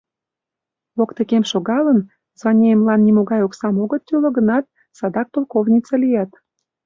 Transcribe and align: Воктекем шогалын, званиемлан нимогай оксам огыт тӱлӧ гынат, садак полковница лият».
Воктекем 0.97 1.43
шогалын, 1.51 1.99
званиемлан 2.39 2.99
нимогай 3.05 3.41
оксам 3.47 3.75
огыт 3.83 4.01
тӱлӧ 4.07 4.29
гынат, 4.37 4.65
садак 4.97 5.27
полковница 5.33 5.95
лият». 6.03 6.31